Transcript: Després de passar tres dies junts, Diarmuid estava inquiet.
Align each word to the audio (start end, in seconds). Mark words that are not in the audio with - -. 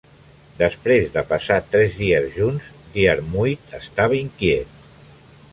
Després 0.61 1.11
de 1.17 1.23
passar 1.33 1.57
tres 1.75 1.99
dies 1.99 2.27
junts, 2.39 2.73
Diarmuid 2.97 3.79
estava 3.81 4.21
inquiet. 4.25 4.77